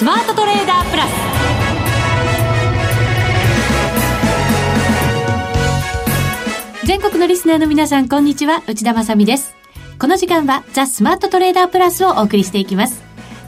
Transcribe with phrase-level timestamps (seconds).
[0.00, 1.10] スマートトレーダープラス。
[6.86, 8.62] 全国のリスナーの皆さんこんにちは。
[8.66, 9.54] 内田まさです。
[9.98, 13.02] この時間はザ・スマートトレーダープラスをお送りしていきます。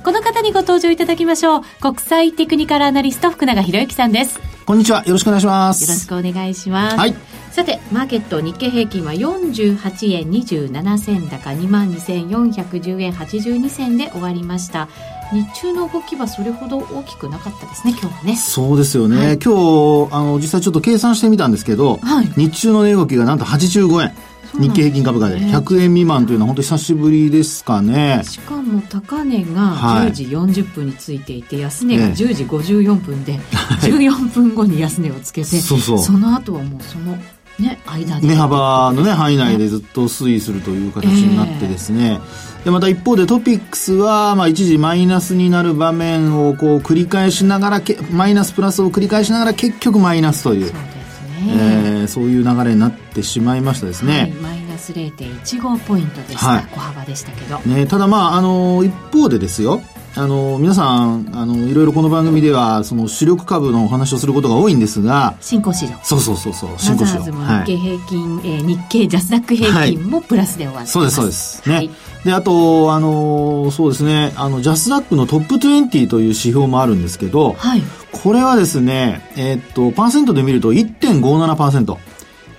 [0.04, 1.62] この方にご登場いただきましょう。
[1.80, 4.38] 国際テクニカルアナリスト福永博之さんです。
[4.66, 5.06] こんにちは。
[5.06, 5.84] よろしくお願いします。
[5.84, 6.96] よろしくお願いします。
[6.98, 7.14] はい。
[7.52, 14.88] さてマーケット日経平均は48円27銭高2万2410円82銭で終わりました
[15.32, 18.36] 日中の動きはそれほど大きくなかったですね今日はね。
[18.36, 24.14] そうですよね、はい、今日あの実際ちょっと計算してみたんですけど、はい、日中の値動きがなんと85円。
[24.60, 28.20] 日経平均株価で100円未満というのは本当に久しぶりですかね。
[28.24, 29.76] しかも高値が
[30.10, 33.38] 10時40分についていて、安値が10時54分で、
[33.80, 35.78] 14分後に安値をつけて、そ
[36.12, 37.16] の後はもうその
[37.58, 38.28] ね、間で。
[38.28, 42.20] 値幅のね、範囲内でずっと推移するという形になってですね。
[42.58, 50.66] えー、で、また一方でトピックスは、まあ一時マイナスになる場面をこう繰り返しながら、マイナスプラスを繰り返しながら結局マイナスという。
[50.66, 51.54] そうですね。
[51.54, 54.20] えー、そういう流れになってしまいましたですね。
[54.20, 57.58] はい、マイナス0.15ポイントでした、はい、小幅でしたけど。
[57.60, 59.82] ね、ただまあ、あの、一方でですよ、
[60.14, 65.98] あの、皆さん、あの、いろいろこの番組では、その主力株のお話をすることが多いんですが、新興市場。
[66.02, 67.24] そうそうそうそう、新興市場。
[67.24, 71.68] 日経平均、はい、えー、日経ジャスダック平均もプラスで終わってます、そうです、そうです。
[71.68, 71.74] ね。
[71.74, 71.90] はい、
[72.26, 77.82] で、あと、あの、そうですね、あの、ジャスダックのトップ20という指標もあるんですけど、はい。
[78.12, 81.96] これはですね、えー、っと、パーセントで見ると1.57%。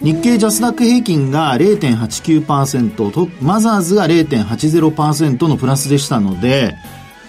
[0.02, 6.76] 日経ジャスダック平均が0.89%と、マザーズが0.80%のプラスでしたので、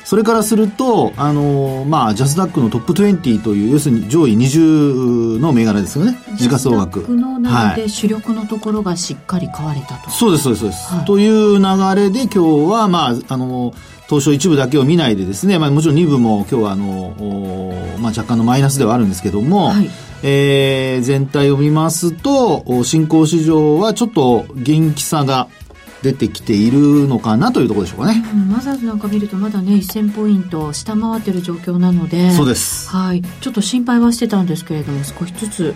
[0.05, 6.19] それからすると、あのー、まあ、ジャスダックのトップ20という、要するに上位20の銘柄ですよね。
[6.37, 7.01] 時価総額。
[7.01, 9.95] ジャスダックの中で主力のところがしっかり買われたと。
[9.95, 11.05] はい、そうです、そうです、そうです、はい。
[11.07, 13.75] という流れで今日は、まあ、あのー、
[14.07, 17.17] 東証一部だけを見ないでですね、まあ、もちろん二部も今日はあの、
[17.98, 19.91] まあ、若干のマイナスではあるんですけども、はい、
[20.23, 25.48] えー、全体を見ますと、新興市場はちょっと元気さが
[26.05, 28.23] 出てきているのかなというところでしょうかね。
[28.33, 35.75] うん、マザーズなんか見るとまだね1000ポイント下回ってる状況なのでそうですはいちょっと心配はしてたんですけれども少しずつ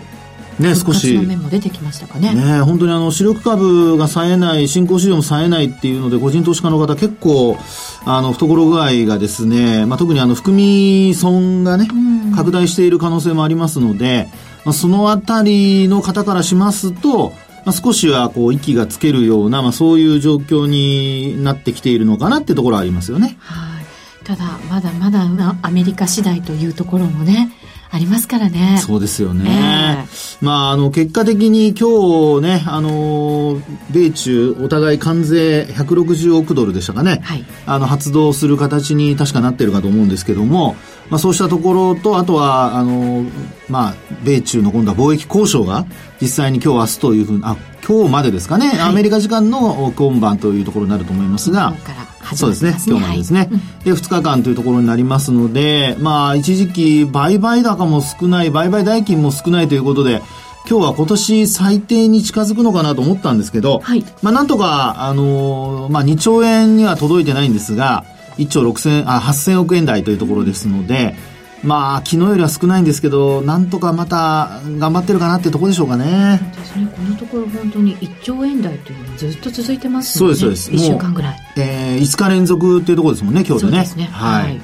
[0.59, 1.13] ね、少し。
[1.13, 2.35] の面も出てきましたかね。
[2.35, 7.57] ね、本当にあの、主力株が冴えない、新興市場も冴えないっていうので、個人投資家の方結構、
[8.03, 11.87] あの、懐具合がですね、まあ、特にあの、含み損がね、
[12.35, 14.27] 拡大している可能性もありますので、
[14.65, 17.31] まあ、そのあたりの方からしますと、
[17.65, 23.37] まあ、少しはこう息がつけるような、まあ、そういう状況になってきているのかなっていうところはありますよね。
[23.39, 24.25] はい。
[24.25, 27.51] ただ、まだまだアメリカ次第というところもね、
[27.91, 28.77] ありますからね。
[28.79, 29.49] そうですよね。
[29.49, 33.59] えー、まあ、あの、結果的に今日ね、あの、
[33.91, 37.21] 米中お互い関税160億ドルでしたかね。
[37.23, 37.45] はい。
[37.65, 40.75] あの、発動する形に確かなってるかと思うんですけども、
[41.09, 43.25] まあ、そうしたところと、あとは、あの、
[43.67, 45.85] まあ、米中の今度は貿易交渉が、
[46.21, 47.57] 実際に今日明日というふうに、あ、
[47.89, 51.73] 今日までですかね、はい、アメリカ時間の今晩というところになると思いますが、
[52.35, 52.77] そうですね。
[52.85, 53.39] 今日までですね。
[53.39, 53.49] はい、
[53.83, 60.21] で、2日間というところになりますので、まあ、一時期、売買高も少ない、売買代金も少ないということで、
[60.69, 68.05] 今日は今年最低に近づくのかなと思ったんですけど、はい、まあ、なんとか、あのー、まあ、2兆円には届いてないんですが、
[68.37, 71.15] 1兆6000、あ、8000億円台というところですので、
[71.63, 76.39] まあ、昨日よりは少ないんですけど、なんとかまた頑張ってるかなっていうところでしょうかね。
[76.55, 76.87] ですね。
[76.95, 80.19] このところ本当に1兆円台というのはずっと続いてますね。
[80.19, 80.71] そうです、そうです。
[80.71, 81.39] 1週間ぐらい。
[81.57, 83.85] えー、5日連続っていうところですもんね、今日でね。
[83.85, 84.09] そうですね。
[84.11, 84.61] はい、はい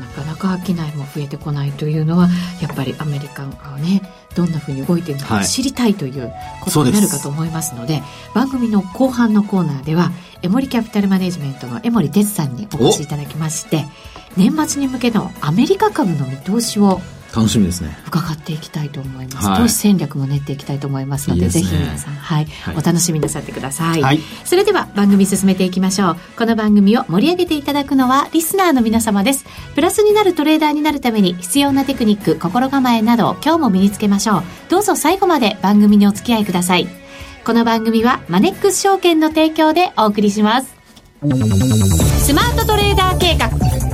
[0.00, 2.28] なかなか商いも増えてこないというのは
[2.60, 4.02] やっぱりアメリカがね
[4.34, 6.32] どんなふうに動いているのか知りたいという
[6.62, 8.02] ことになるかと思いますのではい、
[8.34, 10.10] 番組の後半のコーナーでは
[10.42, 13.86] エモリキャピタルマネジメントの江森哲さんにお越しいただきまして
[14.36, 17.00] 年末に向けのアメリカ株の見通しを
[17.34, 17.96] 楽しみですね。
[18.06, 26.16] 伺っていきたいと思います、はい、投資戦略も練っていきたいと思いますので、ね、ぜひ皆さん、はい、はい、お楽しみなさってください、はい、それでは番組進めていきましょう。
[26.36, 29.44] この番組を盛り上げていただくのはリスナーの皆様です。
[29.74, 34.42] プラスになるトレーダーになるために必要なテクニック心構えなど今日も身につけましょう。
[34.68, 36.88] どうぞ最後まで番組にお付き合いください。
[37.44, 40.74] この番組はマネックス証券の提供でお送りします。
[42.24, 43.46] スマートトレーダー計画。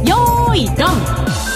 [0.04, 1.55] よーいドン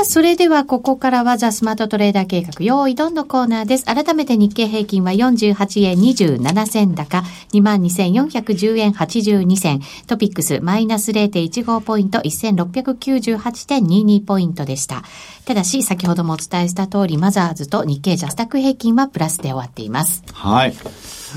[0.00, 3.84] あ、それではここからはザ・スマートトレーダー計画、用意どんのコーナーです。
[3.84, 9.80] 改めて日経平均は48円27銭高、22,410円82銭。
[10.06, 15.02] トピックスマイナス0.15ポイント、1698.22ポイントでした。
[15.44, 20.22] ただし、先ほどもお伝えした通り、マザーズと日経ジャスタック平均はプラスで終わっています。
[20.32, 20.74] はい。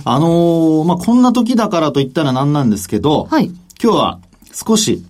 [0.06, 3.52] あのー、まあ、こんな時だからと言ったらなんなんですけど、はい。
[3.82, 4.20] 今日は
[4.54, 5.04] 少し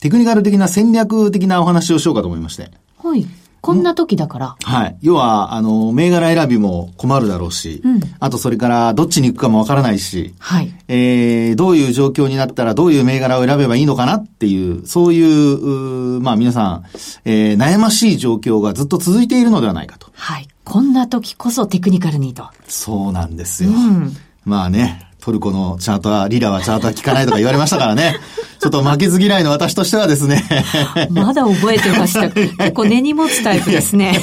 [0.00, 2.70] テクニカル的な戦略的なお話をしようかと思いまして。
[2.98, 3.26] はい。
[3.66, 4.56] こんな時だから。
[4.62, 4.96] はい。
[5.02, 10.72] 要は、あの、銘柄選びも困るだろうし、うん、あとそれからどっちに行くかもわからないし、はい。
[10.86, 16.84] えー、どういう状況になったらどういう銘柄を選べばいいのかなっていう、そういう、うまあ皆さん、
[17.24, 20.12] えー、悩ましい状況がずっと続いているのではないかと。
[20.14, 20.46] はい。
[20.62, 22.48] こんな時こそテクニカルにと。
[22.68, 23.70] そうなんですよ。
[23.70, 28.20] うん、まあね、トルコのチャートは、リラはチャートは効かないとか言われましたからね。
[28.66, 30.42] ちょっと負けず嫌いの私としてはですね。
[31.10, 32.28] まだ覚えてました。
[32.34, 34.20] 結構根に持つタイプですね。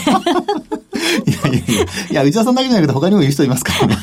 [1.26, 3.98] いやいやいや、いや、内田さんだけじゃなくて他にもいる人いますからね。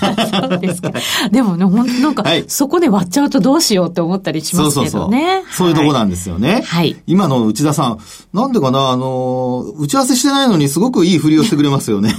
[0.49, 0.93] そうですか。
[1.31, 4.91] でもね、ほんなんか、はい、そこで割っちゃうとどうしようって思ったりしますけどね。
[4.91, 6.63] そうそうそうそういうとこなんですよね。
[6.67, 6.97] はい。
[7.07, 7.99] 今の内田さん、
[8.33, 12.15] なんでかな、あの、打ち合わせしてないのにすごくいいふりをしてくれますよね。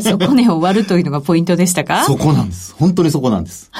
[0.00, 2.04] そこね、終わるというのがポイントでしたか？
[2.04, 2.74] そこなんです。
[2.78, 3.70] 本当にそこなんです。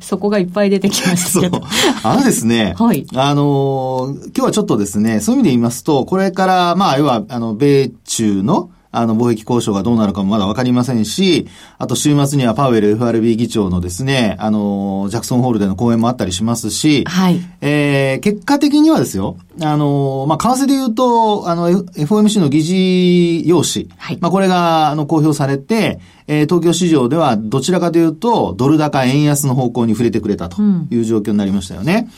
[0.00, 1.62] そこがいっぱい出てきましたけど。
[2.02, 3.06] あのですね、はい。
[3.14, 11.48] あの、今日はちょっとですね、そういう意味で言いますと、これから、まあ、要は、あの、米中の、あの、貿易交渉がどうなるかもまだわかりませんし、
[11.78, 17.40] あと週末にはパウエル FRB 議長のですね、あの、ジャクソンホールでの講演もあったりしますし、はい。
[17.60, 24.18] えー、結果的にはですよ、あの、まあ、為替で言うと、あの、FOMC の議事要旨、はい。
[24.20, 32.08] まあ、これが、あの、公表されて、えー、東京市場ではどちらかというと、ドル高円安の方向に触れてくれたという状況になりましたよね。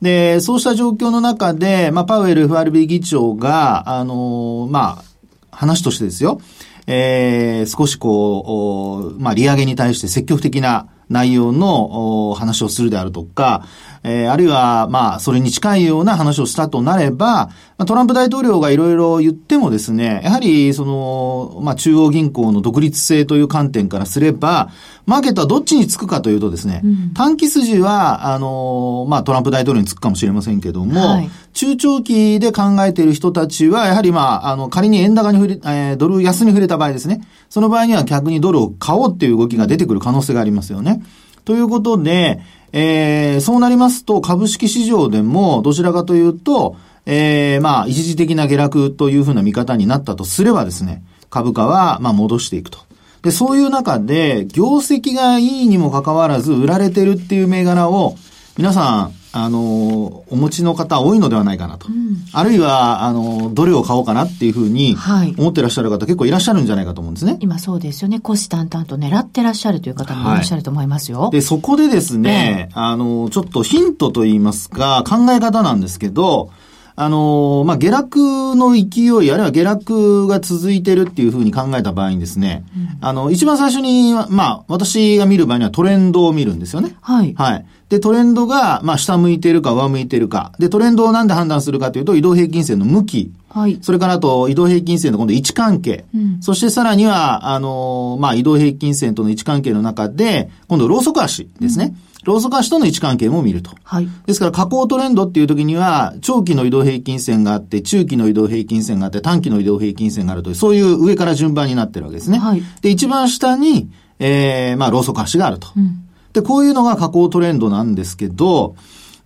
[0.00, 5.13] うん、で、そうした状況の中で、まあ、パウエル FRB 議長が、あの、まあ、
[5.54, 6.40] 話としてですよ、
[6.86, 13.66] えー、少しこう、まあ、利上げに対して積極的な内容の話をするであるとか、
[14.06, 17.48] えー、あるいは、まあ、それに近いような話をしたとなれば、
[17.86, 24.68] トランプ大統領がいろいろ言ってもですね、やはり、その、まあ、中央銀行の独立性という観点からすれば、
[25.06, 41.02] マーケットはどっちにつくかというとですね、うん、短期筋は、あの、まあ、トランプ大統領につくかもしれませんけども、はい、中長期で考えている人たちは、やはりまあ、あの、仮に円高に触れ、えー、ドル安に触れた場合ですね、その場合には逆にドルを買おうっていう動きが出てくる可能性がありますよね。
[41.44, 42.40] ということで、
[42.72, 46.76] えー、そうなりますと、株式市場でも、どちらかというと、
[47.06, 52.78] えー、まあ、一時的な下落というふうな見方になったとすればですね、株価は、まあ、戻していくと。
[53.22, 58.16] で、そういう中で、業績がいいにもかかわらず、売られてるっていう銘柄を、
[58.56, 61.88] 皆さん、あの、お持ちの方多いのではないかなと。
[61.88, 64.96] うん、あるいは、あの、どれを買おうかなっていうふうに、
[65.36, 67.38] 思ってらっしゃる方、結構いらっしゃるんじゃないかと思うんですね。
[67.40, 68.20] 今そうですよね。
[68.20, 71.20] 虎視眈々と狙ってらっしゃるという方もいらっしゃると思いますよ。
[71.20, 76.50] はい、で、そこでですね、えー、あの、ちょっとヒントといいますか、考え方なんですけど、
[76.96, 86.96] あの、まあ、下落の勢い、あるいは下落が続いてるっていうふうに考えた場合にですね、うん、あの、一番最初に、まあ、私が見る場合にはトレンドを見るんですよね。
[87.00, 87.34] はい。
[87.34, 87.66] はい。
[87.88, 90.52] で、トレンドが、まあ、下向いてるか上向いてるか。
[90.60, 93.32] で、トレンドをなんで判断するかというと、移動平均線の向き。
[93.48, 93.78] はい。
[93.82, 96.04] それからあと、移動平均線の今度位置関係。
[96.14, 101.94] うん、そしてさらには、あの、まあ、移動平均線との位置関係の中で、今度、ローソク足ですね。
[102.08, 103.70] うんローソク足との位置関係も見ると。
[103.84, 104.08] はい。
[104.26, 112.38] ですから、下降トレンドっていう時には、長期の移動平均線があって、中期の移動平均線があって、短期の移動平均線があるという、そういう上から順番になってるわけですね。
[112.38, 112.62] はい。
[112.80, 115.68] で、一番下に、えー、まあ、ローソク足があると。
[115.76, 118.74] うん、で、こういうのが下降トレンドなんですけど、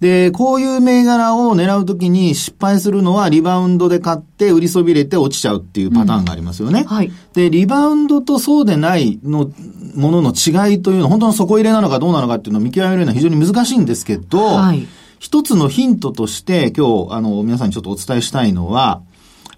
[0.00, 6.80] で、こういう銘柄を狙うときに失敗するのはリバウンドで買って売りそびれて落ちちゃうっていうパターンがありますよね。
[6.80, 7.10] うん、はい。
[7.34, 9.50] で、リバウンドとそうでないの、
[9.96, 14.86] ものの違いというのは本当の底入れなのかどうなのかっていうのを見極めるのは非常に難しいんですけど、はい。
[15.18, 19.02] 一つのヒントとして今日、あの、皆さんにちょっとお伝えしたいのは、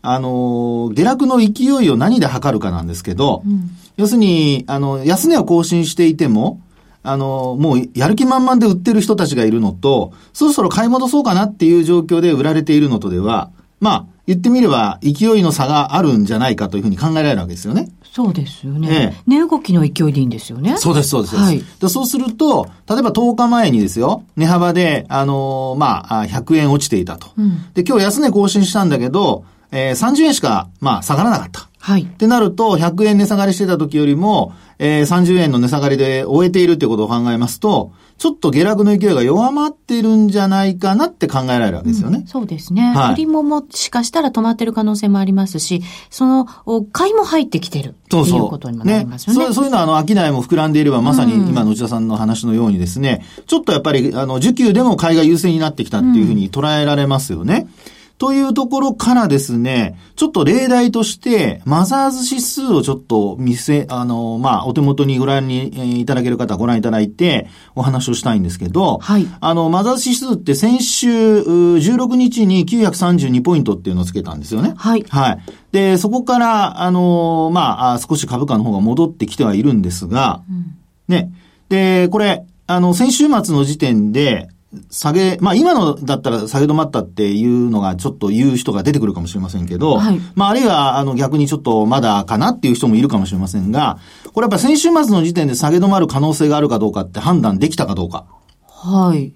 [0.00, 6.62] あの、下落の勢いを何で測るかなんですけど、うん、要するに、あの、安値を更新していても、
[7.02, 17.88] あの、もうやる気満々で売ってる人たちがいるのと、そろそろ買い戻そうかなっていう状況で売られているのとでは、まあ、言ってみれば勢いの差があるんじゃないかというふうに考えられるわけですよね。
[18.12, 18.88] そうですよね。
[18.90, 20.76] ええ、値動きの勢いでいいんですよね。
[20.76, 21.37] そうです、そうです。
[21.37, 27.28] はい、でそうすると、例えば10日前にですよ、値幅で、あのー、まあ、100円落ちていたと。
[27.37, 31.69] うん、で、今日安値更新したんだけど、えー、30円しか、まあ、下がらなかった。
[31.80, 32.02] はい。
[32.02, 42.18] ってなると、100円値下がりしてた時よりも、えー、30円の値下がりで終えているっていうことを考えますと、ちょっと下落の勢いが弱まってるんじゃないかなって考えられるわけですよね。
[42.18, 42.92] うん、そうですね。
[42.94, 43.12] はい。
[43.14, 46.44] 売りももしかしたら止まってる可能性もありますし、その、
[46.92, 49.44] 買いも入ってきてるっていうことにもなりますよね。
[49.46, 57.68] そうそういうのは、あの、商いも膨らんでいれば、まさに今の内田さんの話のようにですね、うん、ちょっとやっぱり、あの、需給でも買いが優勢になってきたっていうふうに捉えられますよね。
[57.94, 69.26] うんというところからですね、ちょっと例題として、マザーズ指数をちょっと見せ、あの、まあ、お手元にご覧にいただける方はご覧いただいて、お話をしたいんですけど、はい。
[69.40, 74.74] あの、マザーズ指数って先週、16日に932ポイントっていうのをつけたんですよね。
[74.76, 75.04] はい。
[75.08, 75.38] はい。
[75.72, 80.76] で、そこから、あの、まあ、少し株価の方が戻ってきてはいるんですが、うん、
[81.08, 81.32] ね。
[81.70, 84.50] で、これ、あの、先週末の時点で、
[84.90, 93.98] 下げ、まあ今のだったら下げ止まったっていうのがちょっと言う人が出てくるかもしれませんけど、はい、まああるいはあの逆にちょっとまだかなっていう人もいるかもしれませんが、
[94.32, 98.26] これやっぱ先週末の時点で下げ止まる可能性があるかどうかって判断できたかどうか。
[98.66, 99.32] はい。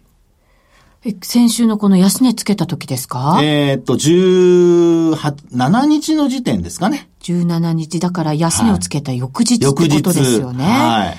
[1.07, 3.39] え、先週のこの安値つけた時ですか？
[3.43, 7.11] えー、っと、18、7日の時点ですかね。
[7.21, 10.65] 17日だから安値をつけた翌日ってことですよね。
[10.65, 11.19] はい。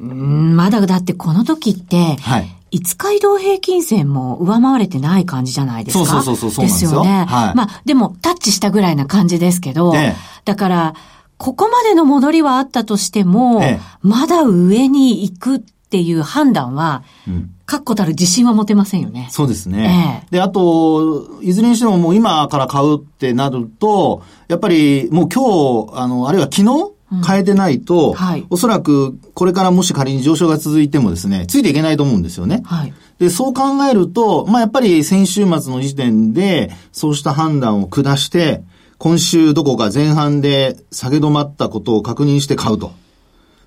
[0.00, 2.57] うんまだだってこの時って、はい。
[2.72, 6.04] 5日移動平均線も上回れてない感じじゃないですか？
[6.06, 7.24] そうそうそうそうですよね。
[7.28, 10.94] はい、まあ、でもタッチしたぐらいな感じですけど、ええ、だから、
[11.36, 19.28] ここまでの戻りはあったとしても、え、まだ上に行くっていう判断は、うん確固たる自信は持てませんよね。
[19.30, 20.24] そうですね。
[20.32, 26.92] ええ、で、あと、いずれにしてももう今から買うってなると、やっぱりもう今日、あの、あるいは昨日
[27.26, 32.62] 変えてないと、うんはい、おそらくこれからもし仮に上昇が続いてもですね、ついていけないと思うんですよね。
[32.64, 38.62] はい、で、そう考えると、まあやっぱり先週末の時点で、そうした判断を下して、
[38.98, 42.92] 今週どこか前半で下げ止まったことを確認して買うと。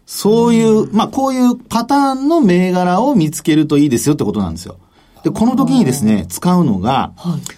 [0.05, 4.77] そういう、まあこういうパターンの銘柄を見つけるといいですよってことなんですよ。
[5.23, 7.13] で、この時にですね、使うのが、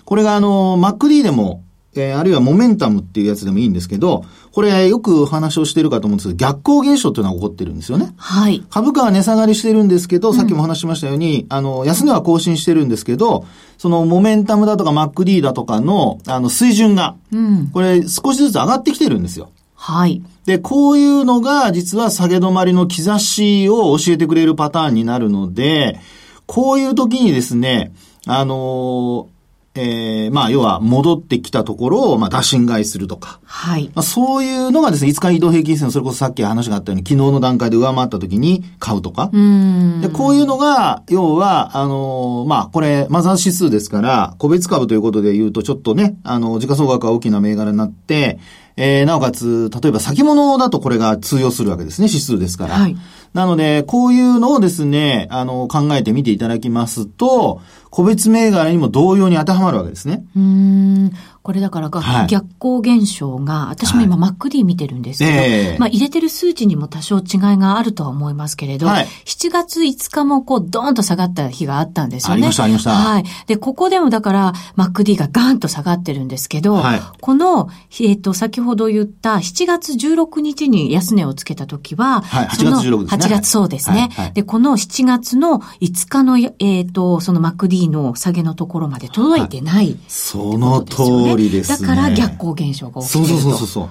[0.06, 1.64] これがあの、MacD でも
[1.96, 8.14] えー、あるいはモメンタムっていうやつでもいいんですけど、これよく話をしてるかと思うんですけど、逆行現象っていうのが起こってるんですよね。
[8.18, 8.64] はい。
[8.70, 13.46] 株価は値下がりしてるんですけど、さっきも話しましたように、あの、安値は更新してるんですけど、
[13.78, 19.50] そのモメンタムだとか MacD だとかの、あの、水準が、うん、これ少しずつ上がってきてるんですよ。
[19.76, 20.24] はい。
[20.46, 26.00] で、こういうのが実は下げ止まりの兆しを教えてくれるパターンになるので、
[26.46, 27.94] こういう時にですね、
[28.26, 29.28] あの
[29.76, 33.40] えー、まあ、要は戻ってきたところを、まあ、打診買いするとか。
[33.44, 33.92] はい。
[33.96, 39.32] まあ、そういうのがですね、5日移動平均線、それこそさっき話があったように、昨日の段階で上回った時に買うとか。
[39.34, 40.02] うん。
[40.02, 48.38] で、こういうのが、要は、あのー、まあ、これ、マザー指数ですから、個別株ということで言うと、ちょっとね、あの、時価総額が大きな銘柄になって、
[48.76, 52.76] えー、なおかつ、例えば先物だとこれが通用するわけですね、指数ですから。
[52.76, 52.96] はい。
[53.34, 60.24] なので、こういうのをですね、あの、考えてみていただきますと、個別銘柄にも同様に当てはまるわけですね。
[60.36, 61.12] うん。
[61.44, 67.24] これだからが、はい、逆行現象が、私も今 MacD 見てるんですけど、はいえー、まあ入れてる数値にも多少違い
[67.58, 72.34] があるとは思いますけれど、はい、7月5日もこうドーンと下がった日があったんですよね。
[72.34, 72.92] ありました、ありました。
[72.92, 73.26] はい。
[73.46, 77.68] で、ここでもだから MacD がガーンと下がってるんですけど、はい、この、
[78.00, 83.23] えっ、ー、と、先ほど言った7月16日に安値をつけた時は、はい、8月16日、ね。
[83.28, 84.10] 8月そうですね。
[84.14, 91.88] はいはい、で、この7月の5日の、えっ、ー、と、その MacD の下げのところまで届いてない、ね、その通りですね。
[91.88, 93.30] だから逆行現象が起きてると。
[93.30, 93.90] そうそうそうそう。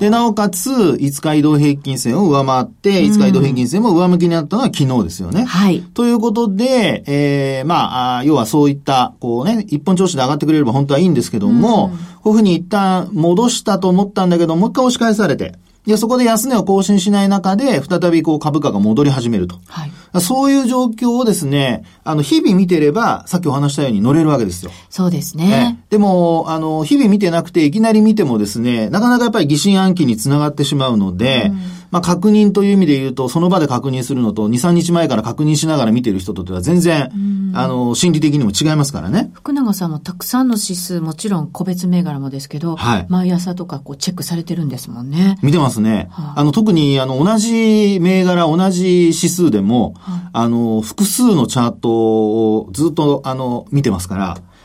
[0.00, 5.44] で、なおかつ、5日移動平均線を上回って、5日移動平均線も上向きになったのは昨日ですよね。
[5.44, 5.80] はい。
[5.80, 11.90] ということで、えー、まあ、要はそういった、こうね、一本調子で上がってくれれば本当はいいんですけども、
[12.22, 15.54] こういうふうに一旦戻したと思ったんだけど、もう一回押し返されて、
[15.86, 19.56] で、そこで安値を更新しない中で、再びこう株価が戻り始めると。
[19.68, 20.20] はい。
[20.20, 24.72] そういう状況をですね、あの、日々見てれば、さっきお話したように乗れるわけですよ。
[24.90, 25.78] そうですね。
[25.90, 37.10] でも、あの、日々見てなくて、いきなり見てもですね、なかなかやっぱり疑心暗鬼につながってしまうので、うんまあ、確認という意味で言うと、その場で確認するのと、2、3日前から確認しながら見てる人とでは全然、
[37.54, 39.30] あの、心理的にも違いますからね。
[39.34, 45.38] 福永さんもたくさんの指数、もちろん個別銘柄もですけど、はい、毎朝とかこうチェックされてるんですもんね。
[45.42, 46.08] 見てますね。
[46.10, 54.55] はあ、あの、特に、あの、同じ銘柄、同じ指数でも、はあ、あの、複数のチャートをずっと、あの、見てますから、まあ、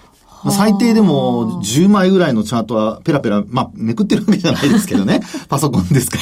[0.49, 5.21] 最低でも10枚ぐらいのチャートはペラペラ、まあ、めくってるわけじゃないですけどね。
[5.49, 6.17] パソコンですか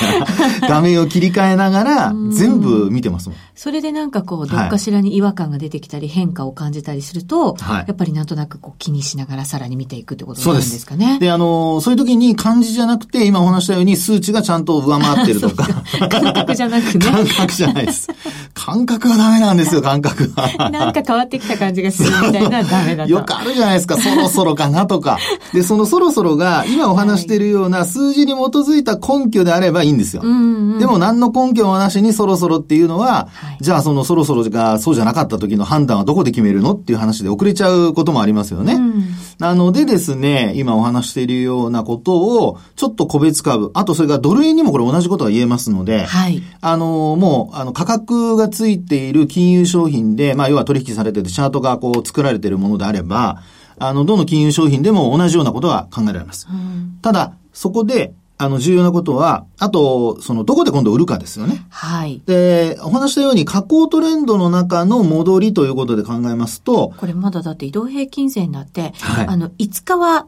[0.61, 0.67] ら。
[0.67, 3.37] 画面を切り替えながら全部見てますもん。
[3.55, 11.19] それでなんかこう、どっかしらに違和感が出てきたり、変化を感じたりすると、はい、やっぱりなんとなくこう気にしながらさらに見ていくってことになるんですかね。
[11.19, 15.67] であの、そういう時に漢字じゃなくて、今お話したように数値がちゃんと上回ってるとか。
[16.09, 17.05] 感覚じゃなくね。
[17.05, 18.07] 感覚じゃないです。
[18.53, 20.49] 感覚はダメなんですよ、感覚は。
[20.71, 23.09] なんか変わってきた感じがするみたいなダメだと。
[23.09, 23.97] よくあるじゃないですか。
[24.09, 25.17] そろそろかなとか。
[25.53, 30.21] で、そのそろそろが、今お話しているような数字に基づいた根拠であればいいんですよ。
[30.21, 38.79] でも何の根拠もなしにそろそろっていうのは、はい、じゃあそのそろそろがそうじゃなかった時の判断はどこで決めるのっていう話で遅れちゃうこともありますよね。
[39.39, 53.41] なのでですね、今お話しているようなことを、ちょっと個別株、あとそれがドル円にもこれ同じことが言えますので、はい、あの、もう、あの、価格がついている金融商品で、まあ、要は取引されててチャートがこう作られているものであれば、
[53.79, 56.47] あの、どの金融商品でも同じようなことが考えられます。
[56.49, 61.65] うん、ただ、そこで、あの、重要なことは、あと、その、どこで今度売るかですよね。
[61.69, 62.21] はい。
[62.25, 66.93] で、お話したように、下降トレンドの中の戻りということで考えますと。
[66.95, 70.25] これまだだって移動平均線になって、はい、あの、5日は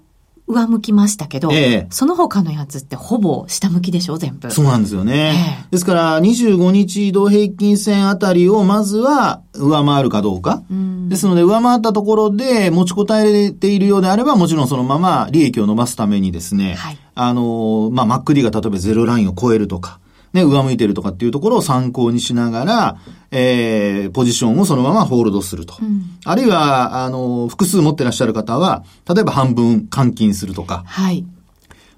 [0.52, 4.52] 上向きましたけど、ええ、その他のやつってほぼ下向きでしょ、全部。
[4.52, 5.64] そうなんですよね。
[5.68, 10.64] え、ですから、25日移動平均線あたりをまずは上回るかどうか。
[10.70, 20.01] うん、ですので、上回ったところで持ちこたえているようであれば、もちろんそのまま利益を伸ばすためにですね、はい、あの、まあ、MacD が例えばゼロラインを超えるとか、
[20.34, 22.98] ね、上向いてるとかっていうところを参考にしながら、
[23.32, 25.76] えー、ポジションをそのままホールドすると。
[25.82, 28.84] うん、あるいは、あの、複数持ってらっしゃる方は、
[29.14, 30.84] 例えば半分換金するとか。
[30.86, 31.26] はい。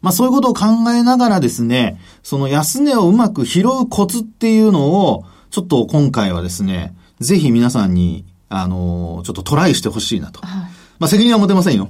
[0.02, 10.42] まあそういうことを考えながらですね、その安値をうまく拾うコツっていうのを、ちょっと今回はですね、ぜひ皆さんに、あの、ちょっとトライしてほしいなと。
[10.42, 11.90] はいまあ責任は持てませんよ。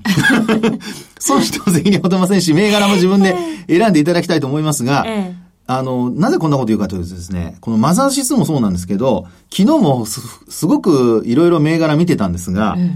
[1.19, 3.35] 損しても責任は持てませんし、銘柄も自分で
[3.67, 5.35] 選んでいただきたいと思いますが、ええ、
[5.65, 12.96] あの、なぜこんなこと言うかというとですね、このマザー指数もそうなんですけど、昨日もすごくいろいろ銘柄見てたんですが、うん、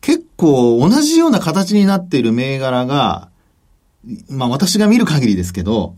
[0.00, 3.28] 結構同じような形になっている銘柄が、
[4.28, 5.96] まあ私が見る限りですけど、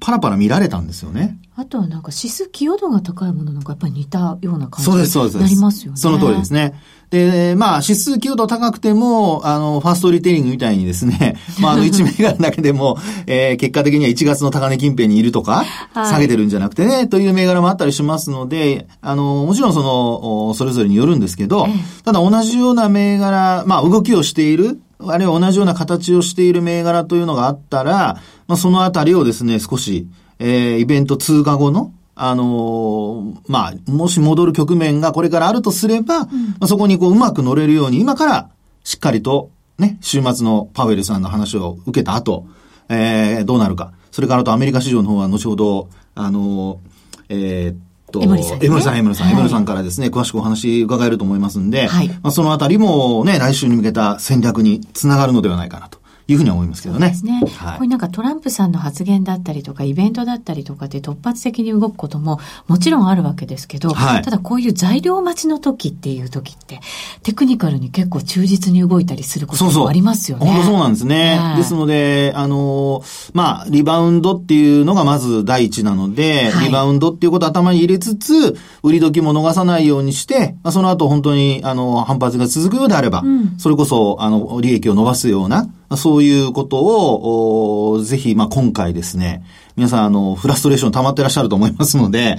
[0.00, 1.38] パラパラ見られたんですよね。
[1.58, 5.96] あとはなんか指数寄与度が高いものなんかやっぱり似たような感じになりますよね。
[5.96, 6.74] その通りですね。
[7.08, 21.68] で、まあ、指数寄与度高くても、あの、ファーストリテイリングみたいにですね、 まあ、あの、1銘柄だけでも、えー、結果的には1月の高値近辺にいるとか、はい、下げてるんじゃなくてね、という銘柄もあったりしますので、あの、もちろんその、それぞれによるんですけど、
[22.04, 30.06] ただ同じような銘柄、まあ、動きをしている、あるいは同じような形をしている銘柄というのがあったら、まあ、そのあたりをですね、少し、
[30.38, 38.50] えー、イベント通過後の、あのー、まあ、もし戻る局面がこれからあるとすれば、うん、まあ、そこにこううまく乗れるように、今から
[38.84, 42.46] しっかりと、ね、週末のパウエルさんの話を受けた後、
[42.88, 43.92] えー、どうなるか。
[44.10, 47.76] それからとアメリカ市場の方は後ほど、あのー、えー、
[48.12, 55.98] と、エムリさん、ね、エムリさん、エムリさん、エムリさんからですね、詳しくお話伺えると思いますんで、はい、まあ、そのあたりもね、来週に向けた戦略につながるのではないかなと。
[56.28, 57.14] いうふうに思いますけどね。
[57.14, 57.56] そうですね。
[57.56, 66.80] はい、これなんかトランプさんの発言だったりとか、イベントだったりとかで突発的に動くことももちろんあるわけですけど、はい、ただこういう材料待ちの時っていう時って、
[67.22, 70.46] テクニカルに結構忠実に動いたりすることもありますよね。
[70.46, 71.38] そうそう本当そうなんですね。
[71.38, 89.44] はい、ですので、あの、まあ、リバウンドっていうのがまず第一なので、リバウンドっていうことを頭に入れつつ、売り時も逃さないようにして、まあ、その後本当に、あの、反発が続くようであれば、うん、それこそ、あの、利益を伸ばすような、そういうことを、ぜひ、まあ、今回ですね、
[89.76, 92.38] 皆さん、あの、フラストレーション溜まってらっしゃると思いますので、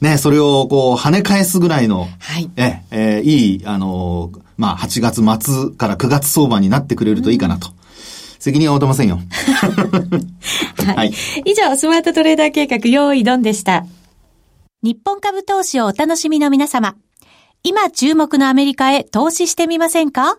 [0.00, 2.50] ね、それを、こう、跳ね返すぐらいの、はい。
[2.56, 7.68] え、えー、いい、あの、まあ、8月末から9月相場になってくれるといいかなと。
[7.68, 7.74] うん、
[8.38, 9.20] 責任は負てませんよ。
[10.86, 11.12] はい、はい。
[11.44, 13.86] 以上、スマートトレーダー計画、用意ドンでした。
[14.82, 16.94] 日本株投資をお楽しみの皆様。
[17.64, 20.38] 今注目のアメリカへ投資してみませんか？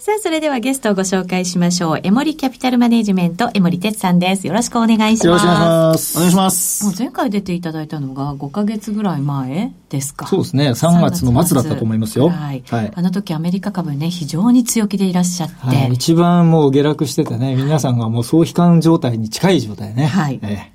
[0.00, 2.00] さあ、それではゲストをご紹介しましょう。
[2.04, 4.46] エモリキャピタルマネジメント、エモリ哲さんです。
[4.46, 5.26] よろしくお願いします。
[5.26, 6.16] よろしくお願いします。
[6.16, 6.84] お願いします。
[6.84, 10.28] もう前回出ていただいたのが5か月ぐらい前ですか。
[10.28, 10.70] そうですね。
[10.70, 12.28] 3月の末だったと思いますよ。
[12.28, 12.62] はい。
[12.68, 15.54] はい、あの時アメリカ株ね、非常に強気でいらっしゃって。
[15.56, 20.06] はい、一番もう下落しててね、皆さんがもう総悲観状態に近い状態ね。
[20.06, 20.38] はい。
[20.44, 20.70] え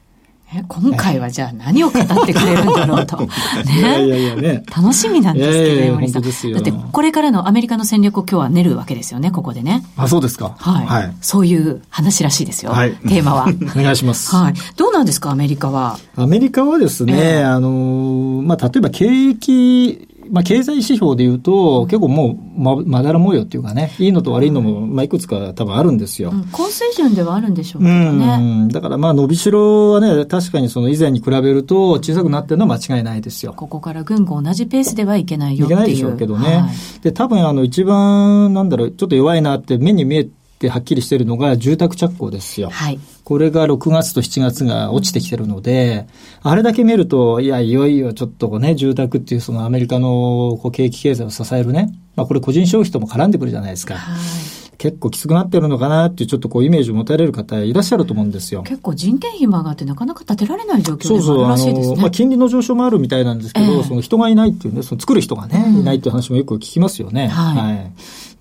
[0.62, 3.18] ー今回はじゃあ何を語ってくれるんだろうと。
[3.18, 3.28] ね。
[3.80, 4.64] いやいやいやね。
[4.76, 6.54] 楽しみなんですけど、山さん。
[6.54, 9.84] だってこれからのアメリカの戦略を今日は練るわけですよね、ここでね。
[9.98, 10.56] あ、そうですか。
[10.58, 10.86] はい。
[10.86, 12.72] はい、そういう話らしいですよ。
[12.72, 12.94] はい。
[12.94, 13.48] テーマは。
[13.78, 14.36] お願いします。
[14.36, 14.54] はい。
[14.78, 15.98] どうなんですか、アメリカは。
[16.16, 26.32] アメリカはですね、えー、あの、まあ、例えば景気、まあ、経済指標でいうと、結構もうま、まだら模様っていうかね、いいのと悪いのも、まあ、いくつか多分あるんですよ。
[26.32, 28.38] うん、高水準ではあるんでしょうけどね。
[28.40, 33.54] うん、だからまあ、伸びしろはね、確かにその以前に比べると小さくなってるのは間違いないですよ。
[33.54, 35.80] ここからぐんぐん同じペースではいけないよっていう。
[35.80, 36.58] いけないでしょうけどね。
[36.58, 42.70] はい、で、多分あの、一番、なんだろう、ちょっと弱いなって目に見えてはっきりしてるのが住宅着工ですよ。
[42.70, 43.00] はい。
[43.24, 46.08] これが6月と7月が落ちてきてるので、
[46.42, 53.96] あれだけ見ると、いや、いよいよちょっとね、住宅っていうそのアメリカのこう景気経済を支えるね、まあこれ個人消費とも絡んでくるじゃないですか。
[53.96, 58.64] はい結構きつくなってるのかなっていうちょっとこうイメージを持たれる方いらっしゃると思うんですよ。
[58.64, 61.84] 結構人件費も上がってなかなか建てられない状況でもあるらしいですね。
[61.86, 67.30] そうそう、まあ、金利の上昇もあるみたいなんですけど、えー、その人がいないっていうね、その作る人がね、うん、いないっていう話もよく聞きますよね。
[67.30, 67.76] はい。
[67.76, 67.92] はい、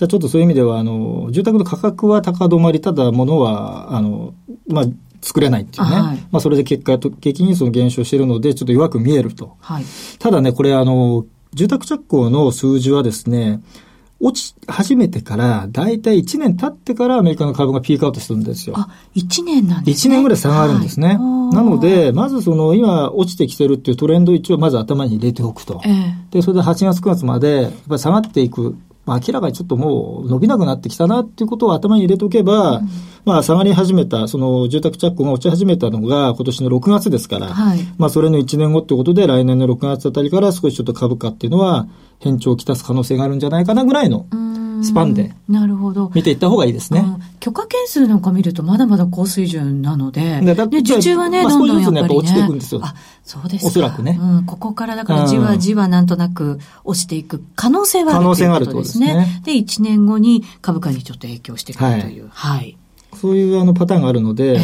[0.08, 4.34] ちょっとそういう意味では、あの、住宅の価格は高止まり、ただ物は、あの、
[4.68, 4.84] まあ、
[5.22, 5.96] 作れないっていうね。
[5.96, 9.56] はい、まあ、それで結果的にその減少しているので、ちょっと弱く見えると。
[9.60, 9.84] はい、
[10.18, 13.60] ただね、これあの、住宅着工の数字はですね、
[14.20, 18.76] 落ち始めてから、だいたい1年経ってからアメリカの株がピークアウトするんですよ。
[18.78, 20.14] あ、1年なんですね。
[20.14, 21.08] 1年ぐらい差があるんですね。
[21.08, 21.16] はい、
[21.56, 25.80] なので、まずその今落ちてきてるっていうトレンド一応まず頭に入れておくと。
[25.84, 32.88] えー、で、それで8月9月までやっぱり下がっていくまあ、明らかにちょっともう伸びなくなってきたなっていうことを頭に入れておけば、うん、
[33.24, 41.88] まあ、下がり始めた、その住宅着工が落ち始めたのが今年の6月ですから、はい、まあ、それの1年後ってことで、来年の6月あたりから少しちょっと株価っていうのは
[42.20, 44.26] 変調をきたす可能性があるんじゃないかなぐらいの。
[44.30, 47.04] うんスパンでなるほど見ていった方がいいですね。
[47.40, 52.80] 許可件数なんか見るとまだまだ高水準なので、で受注はね、どんどんやっぱり、ね、落ちていくんですよ。
[52.82, 54.44] あ、そうですおそらくね、うん。
[54.44, 59.42] ここからだからじわじわなんとなく落ちていく可能性はあるということですね。
[59.44, 62.28] で、1年後に株価にちょっと影響してくるという。
[62.32, 62.78] はい、はい
[63.14, 64.60] そういうあのパターンがあるので、えー、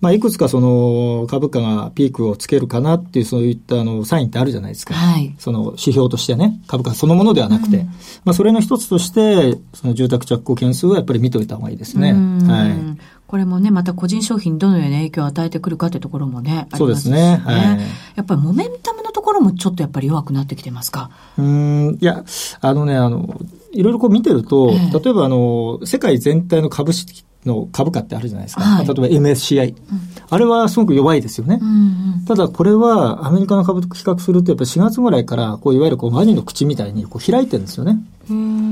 [0.00, 4.94] まあ、いくつかその株価がピークをつけるかなっていうそういったあのサインってあるじゃないですか。
[4.94, 7.92] はい、その指標としてね、株価そのものではなくて、うん、ま
[8.26, 12.12] あ、それの一つとして、その住宅着工件数はやっぱり見ておいた方がいいですね。
[12.12, 12.98] はい。
[13.26, 17.40] これもね、また個人商品どのような影響を与えてくるかというところもね、そうですね。
[17.42, 17.80] はい、
[18.14, 21.10] やっぱりモメンタムのところもちょっとやっぱり弱くなってきてますか？
[21.38, 22.24] うん、いや、
[22.60, 23.40] あのね、あの、
[23.72, 28.62] いろいろこう見てると、えー、例えばあの、世界全体の株式の株価ってあるじゃないですか。
[28.62, 30.00] はい、例えば MSCI、うん、
[30.30, 31.58] あれはすごく弱いですよね。
[31.60, 37.98] うんうん、ただこれはアメリカの株と比較するとやっぱり4月ぐらいからこういわゆるこうワニの口みたいにこう開いてるんですよね。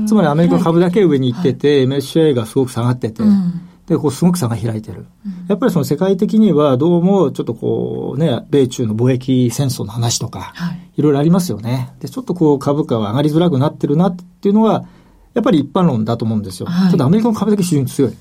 [0.07, 5.05] つまりアメリカの株だけ上に行ってて、はい、MSCI がすごく下がってて、うん、で、こうすごく差が開いてる。
[5.49, 11.93] やっぱりその世界的にはどうもちょっとこうね、米中の貿易戦争の話とか、はい、いろいろありますよね。
[11.99, 14.85] で、ちょっとこう株価は上がりづらくなってるなっていうのは、
[15.33, 16.67] やっぱり一般論だと思うんですよ。
[16.67, 18.13] はい、ただアメリカの株だけ非常に強い。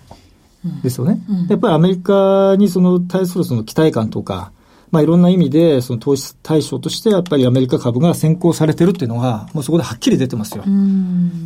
[0.82, 1.20] ですよね。
[1.28, 4.52] うん、やっぱりアメリカにその対するその期待感とか、
[4.90, 10.64] まあいろんな意味でその投資対象としてやっぱりアメリカ株が先行されてるっていうのがもうそこではっきり出てますよ。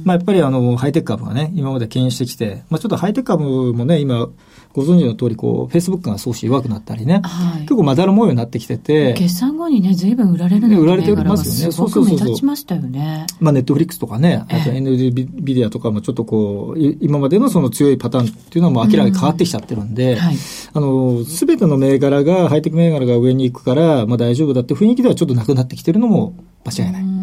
[0.04, 4.28] まあやっぱりあのハイテク株がね今まで牽引してきて、まあちょっとハイテク株もね今
[4.74, 9.14] ご存知の通り、こう、フェイスブックが少し弱くなったりね、はい、結構まだら模様になってきてて。
[9.14, 11.72] 決算後にね、随分売られるの売られてますよね。
[11.72, 12.18] そうそうそう。
[12.18, 13.24] 目立ちましたよね。
[13.38, 20.36] まあ、ネットフリックスとかね、あと NVIDIA とかもちょっとこう、今までのその強いパターンっていうのはもう明らかに変わってきちゃってるんで、うんはい、
[20.72, 26.34] あの、すべての銘柄が、ハイテク銘柄が上に行くから、まあ大丈夫だって雰囲気ではちょっとなくなってきてるのも
[26.64, 27.13] 間違いない。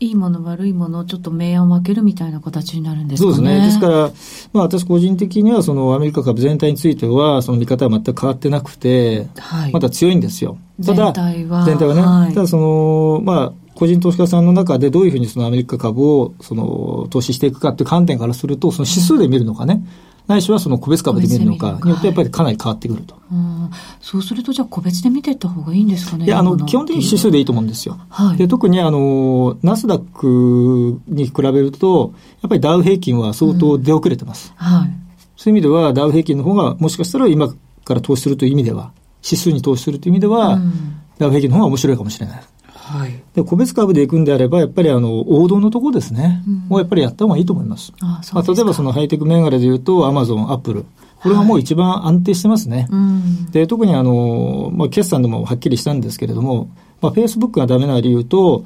[0.00, 3.34] いいもの悪いものをちょっと明暗分けるみたいな形になるんですかね。
[3.34, 3.66] そうですね。
[3.66, 4.10] ですから、
[4.52, 10.58] まあ私個人的にはそのアメリカ株全体については、その見方は全く変わってなくて、はい、まだ強いんですよ。
[10.84, 11.64] ただ、全体は。
[11.64, 12.02] 全体はね。
[12.02, 19.84] はい、ただその、まあ、個人投資家さんの中でどういうふうにそのアメリカ株をその投資していくかっていう観点からすると、その指数で見るのかね、
[20.28, 23.18] ないしはその個別株で見るのかによってやっぱりかなり変わってくると。
[23.32, 27.98] うん、そうするとじゃあ個別で見ていった方がいいんですかねいや、あの、基本的に指数でいいと思うんですよ。
[28.10, 32.12] はい、で特にあの、ナスダックに比べると、
[32.42, 34.52] やっぱりダウ平均は相当出遅れてます。
[34.60, 34.90] うん、はい。
[35.36, 37.48] そういう意味ではダウ平均の方がもしかしたら今
[37.84, 38.92] から投資するという意味では、
[39.24, 42.42] 指数に投資するという意味では、うん、ダウ平均の方が面白いかもしれない。
[42.88, 47.92] はい、で個別株でいくんであれば、やっぱりあの王道のところですね、うん、をやっぱりやった方がいいと思います。
[48.00, 50.86] ああまあ、例えばそのハイテク銘柄でいうと、アマゾン、アップル、
[51.22, 52.88] これはもう一番安定してますね。
[52.90, 56.70] はい、で特にあの、まあ、決算でもはっきりしたんですけれども、
[57.00, 58.64] まあ、フェイスブックがダメな理由と、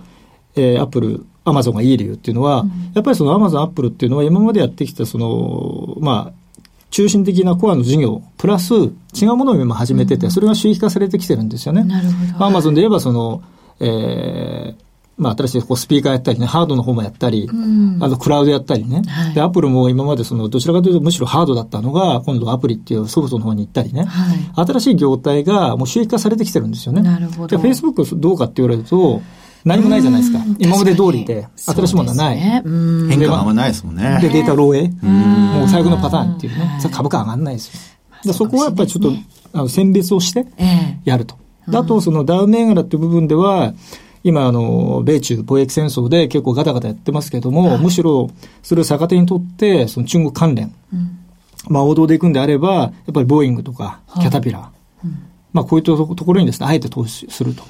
[0.55, 6.43] えー、アップル、アマゾンがいい理由っていうのは、うん、やっぱりそのアマゾン、アップルっていうのは今までやってきたその、まあ、
[6.91, 11.85] 中心的なコアの事業、プラス違うものを今始めてて、それが収益化されてきてるんですよね。
[11.85, 12.45] なるほど。
[12.45, 13.43] アマゾンで言えばその、
[13.83, 14.83] えー、
[15.19, 19.03] まあ、新しいこうスピーカーやったりね、ハードの方もやったり、うん、あとクラウドやったりね。
[19.07, 24.05] はい、で、アップルも今までその、どちらかというとむしろハードだったのが、今度アプリっていうソフトの方に行ったりね。
[24.05, 27.03] はい、新しい業態がもう収益化されてきてるんですよね。
[27.03, 27.57] なるほど。
[27.57, 29.21] で、Facebook どうかって言われると、
[29.65, 30.41] 何もないじゃないですか。
[30.59, 32.37] 今まで通りで、新しいものはない。
[32.37, 32.63] ね、
[33.11, 34.19] 変化があんまないですもんね。
[34.21, 34.91] で、データ漏洩。
[35.05, 36.81] もう最後のパターンっていうね。
[36.91, 37.81] 株価上がんないですよ。
[38.25, 39.13] でそこはやっぱりちょっと、
[39.53, 40.47] あの選別をして
[41.05, 41.42] やると。
[41.69, 43.75] あと、そのダウ銘柄っていう部分では、
[44.25, 48.31] 今、あの、米中貿易戦争で結構ガタガタやってますけれども、はい、むしろ、
[48.63, 51.19] それを逆手にとって、その中国関連、うん、
[51.69, 54.69] まあ、王道でいくんであれば、やっぱりボーイングとか、キャタピラー、は
[55.05, 55.19] いうん、
[55.53, 57.65] まあ、こういったところにですね、あえて投資すると。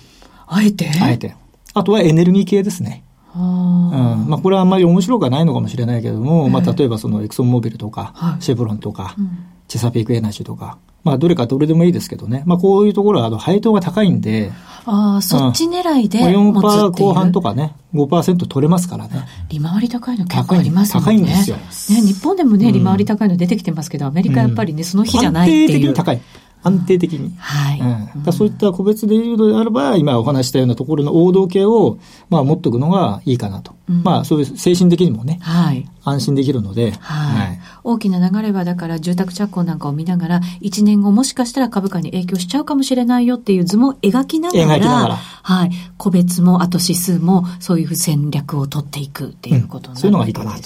[0.46, 0.90] あえて？
[1.00, 1.34] あえて。
[1.74, 3.02] あとはエネルギー系ですね。
[3.34, 9.38] うん、まあ、これはあんまり面白くはないのかもしれないけれども、まあ、例えばそのエクソンモービルとか、はい、シェブロンとか、うん、
[9.72, 12.42] チェサピークエナジーとか、まあ、どれかどれでもいいですけどね。
[12.44, 14.52] まあ、こういうところは、あの、配当が高いんで。
[14.84, 17.08] ああ、そっち狙いで持つっていう。
[17.08, 19.26] 4%後半とかね、5%取れますからね。
[19.48, 21.06] 利回り高いの結構ありますもんね。
[21.06, 21.56] 高いんですよ。
[21.56, 21.62] ね、
[22.02, 25.64] 日本でもね、利回り高いの出てきてますけど、アメリカやっぱりね、その日じゃないっていう。
[25.64, 26.20] 安定的に高い。
[26.62, 27.34] 安定的に。
[27.38, 27.80] はい。
[27.80, 31.98] うん、そういった個別で言うのであれば、今お話したようなところの王道系を、
[32.30, 33.74] まあ、持っておくのがいいかなと。
[33.88, 37.60] うん、まあ、そういう精神的にもね、はい、安心できるので、はい、はい。
[37.82, 45.70] 大きな流れは、だから住宅着工なんかを見ながら、1年後もしかしたら株価に影響しちゃうかもしれないよっていう図も描きながら、描きながらはい。
[45.98, 50.08] 個別も、あと指数も、そういう戦略を取っていくっていうことなんですね、うん。
[50.08, 50.58] そういうのがいいかなと、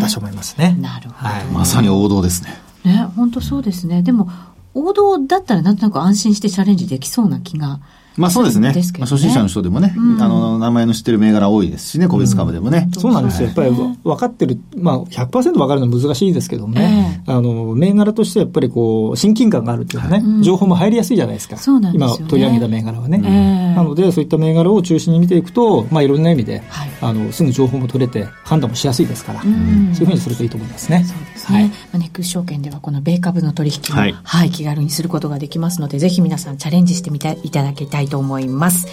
[0.00, 0.76] 私は思いますね。
[0.80, 1.44] なるほど、はい。
[1.46, 2.58] まさに王道ですね。
[2.84, 4.02] ね、本当そうですね。
[4.02, 4.28] でも、
[4.74, 7.80] 王道だったらなんとなく安心してチャレンジできそうな気が
[8.16, 8.72] まあそうですね。
[8.74, 8.98] すね。
[8.98, 12.88] まあ、初心者の人でもね、うん、あの、名前の知ってる銘柄多いですしね、個別株でもね。
[12.94, 13.46] うん、そうなんですよ。
[13.46, 21.56] やっぱり分かってる、まあ100%分かるのは難しいですけどもね、えー、あの、銘柄としてやっぱりこう、親近感があるっていうかね、はい、情報も入りやすいじゃないですか。
[21.56, 23.20] そうなんですよ、ね、今取り上げた銘柄はね。
[23.24, 31.04] えー、なので、そういった銘柄を中心に見ていくと、まあいろんな意味で、はい、あの、すぐ情報も取れて、判断もしやすいですから、そういうふうにするといいと思いますね。
[31.04, 31.58] そうですね。
[31.58, 38.86] はい、まあ、ネックス証券ではこの米株の取引も、はい、はい、気軽にすることができますので、ぜひ皆さんチャレンジしてみていただきたいと思います。。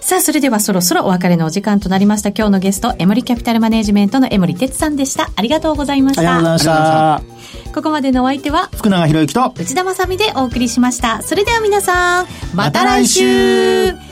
[0.00, 2.30] さあ、それではそろそろお別れのお時間となりました。
[2.30, 5.30] 今日のゲスト、エモリキャピタルマネジメントの江森哲さんでした。
[5.36, 6.22] ありがとうございました。
[6.22, 7.72] ありがとうございました。
[7.72, 11.22] ここまでのお相手は、福永博之と内田まさでお送りしました。
[11.22, 14.11] それでは皆さん、また来週